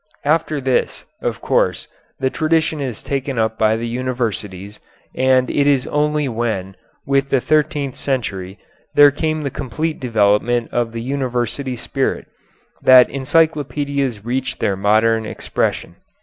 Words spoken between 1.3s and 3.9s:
course, the tradition is taken up by the